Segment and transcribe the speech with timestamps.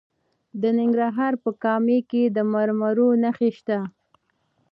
[0.61, 3.79] د ننګرهار په کامه کې د مرمرو نښې شته.